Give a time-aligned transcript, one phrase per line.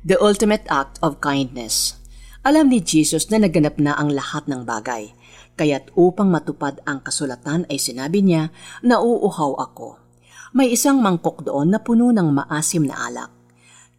[0.00, 2.00] The ultimate act of kindness.
[2.40, 5.12] Alam ni Jesus na naganap na ang lahat ng bagay,
[5.60, 8.48] kaya't upang matupad ang kasulatan ay sinabi niya,
[8.80, 10.00] nauuhaw ako.
[10.56, 13.28] May isang mangkok doon na puno ng maasim na alak.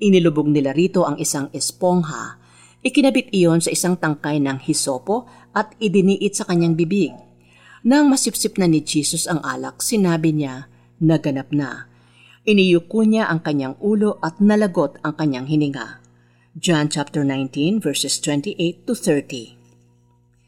[0.01, 2.41] Inilubog nila rito ang isang espongha.
[2.81, 7.13] Ikinabit iyon sa isang tangkay ng hisopo at idiniit sa kanyang bibig.
[7.85, 10.65] Nang masipsip na ni Jesus ang alak, sinabi niya,
[10.97, 11.90] naganap na.
[12.41, 16.01] Iniyuko niya ang kanyang ulo at nalagot ang kanyang hininga.
[16.57, 19.61] John chapter 19 verses 28 to 30.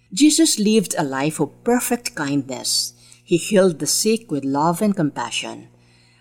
[0.09, 2.97] Jesus lived a life of perfect kindness.
[3.21, 5.69] He healed the sick with love and compassion.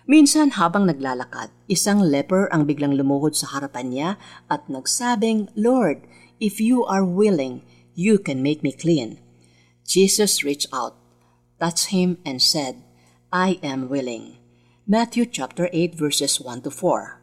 [0.05, 4.09] Minsan habang naglalakad, isang leper ang biglang lumuhod sa harapan niya
[4.53, 6.05] at nagsabing, Lord,
[6.37, 7.65] if you are willing,
[7.97, 9.17] you can make me clean.
[9.89, 10.93] Jesus reached out,
[11.57, 12.85] touched him, and said,
[13.33, 14.42] I am willing.
[14.83, 17.15] Matthew chapter 8 verses 1 to 4.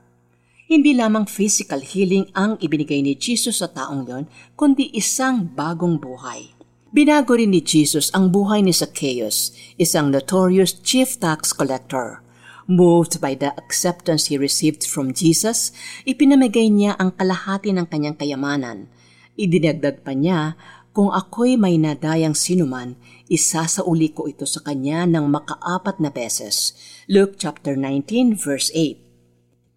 [0.73, 4.25] Hindi lamang physical healing ang ibinigay ni Jesus sa taong yon,
[4.57, 6.57] kundi isang bagong buhay.
[6.89, 12.25] Binago rin ni Jesus ang buhay ni Zacchaeus, isang notorious chief tax collector.
[12.65, 15.69] Moved by the acceptance he received from Jesus,
[16.09, 18.89] ipinamigay niya ang kalahati ng kanyang kayamanan.
[19.37, 20.57] Idinagdag pa niya,
[20.91, 22.99] kung ako'y may nadayang sinuman,
[23.31, 26.75] isasauli ko ito sa kanya ng makaapat na beses.
[27.07, 28.99] Luke chapter 19 verse 8.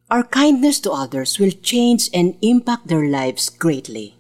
[0.09, 4.17] Our kindness to others will change and impact their lives greatly.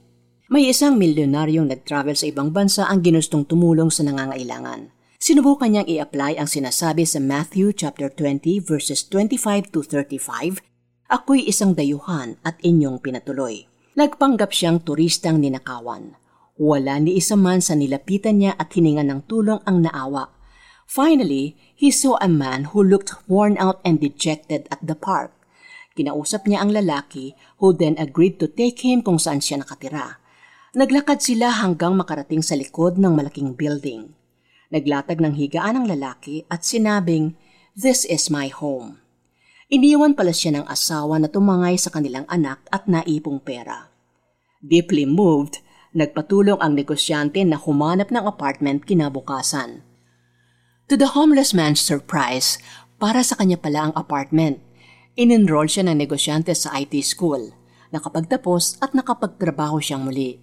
[0.53, 4.93] May isang milyonaryong nag-travel sa ibang bansa ang ginustong tumulong sa nangangailangan.
[5.17, 10.61] Sinubukan niyang i-apply ang sinasabi sa Matthew chapter 20 verses 25 to 35,
[11.09, 13.65] Ako'y isang dayuhan at inyong pinatuloy.
[13.97, 16.17] Nagpanggap siyang turistang ninakawan.
[16.53, 20.29] Wala ni isa man sa nilapitan niya at hininga ng tulong ang naawa.
[20.85, 25.33] Finally, he saw a man who looked worn out and dejected at the park.
[25.97, 30.21] Kinausap niya ang lalaki who then agreed to take him kung saan siya nakatira.
[30.77, 34.13] Naglakad sila hanggang makarating sa likod ng malaking building.
[34.73, 37.37] Naglatag ng higaan ang lalaki at sinabing,
[37.73, 39.01] This is my home.
[39.73, 43.89] Iniwan pala siya ng asawa na tumangay sa kanilang anak at naipong pera.
[44.61, 45.61] Deeply moved,
[45.93, 49.85] Nagpatulong ang negosyante na humanap ng apartment kinabukasan.
[50.89, 52.57] To the homeless man's surprise,
[53.03, 54.57] para sa kanya pala ang apartment.
[55.13, 57.53] In-enroll siya ng negosyante sa IT school.
[57.93, 60.41] Nakapagtapos at nakapagtrabaho siyang muli.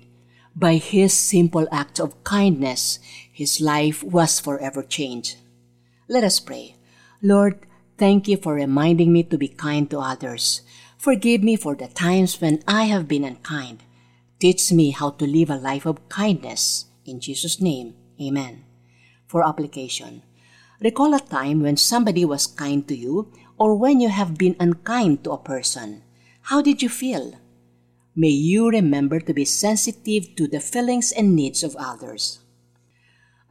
[0.55, 5.41] By his simple act of kindness, his life was forever changed.
[6.07, 6.79] Let us pray.
[7.23, 7.67] Lord,
[7.99, 10.63] thank you for reminding me to be kind to others.
[11.01, 13.83] Forgive me for the times when I have been unkind.
[14.41, 16.89] Teach me how to live a life of kindness.
[17.05, 18.65] In Jesus' name, Amen.
[19.29, 20.25] For application,
[20.81, 23.29] recall a time when somebody was kind to you
[23.61, 26.01] or when you have been unkind to a person.
[26.49, 27.37] How did you feel?
[28.17, 32.41] May you remember to be sensitive to the feelings and needs of others.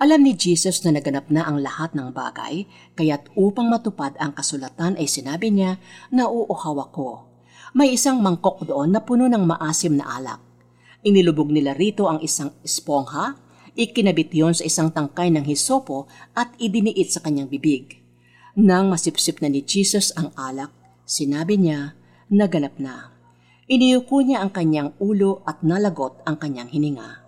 [0.01, 2.65] Alam ni Jesus na naganap na ang lahat ng bagay,
[2.97, 5.77] kaya't upang matupad ang kasulatan ay sinabi niya
[6.09, 7.29] na uuhaw ako.
[7.77, 10.48] May isang mangkok doon na puno ng maasim na alak.
[10.99, 13.39] Inilubog nila rito ang isang espongha,
[13.79, 18.03] ikinabit yon sa isang tangkay ng hisopo at idiniit sa kanyang bibig.
[18.59, 20.75] Nang masipsip na ni Jesus ang alak,
[21.07, 21.95] sinabi niya,
[22.27, 23.15] naganap na.
[23.71, 27.23] Iniyuko niya ang kanyang ulo at nalagot ang kanyang hininga.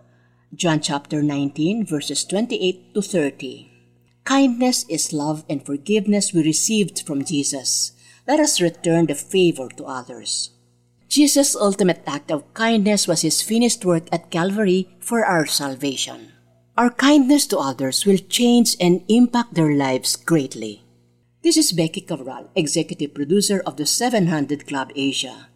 [0.51, 3.71] John chapter 19 verses 28 to 30.
[4.27, 7.95] Kindness is love and forgiveness we received from Jesus.
[8.27, 10.51] Let us return the favor to others.
[11.11, 16.31] Jesus' ultimate act of kindness was his finished work at Calvary for our salvation.
[16.77, 20.87] Our kindness to others will change and impact their lives greatly.
[21.43, 25.50] This is Becky Cabral, Executive Producer of the 700 Club Asia.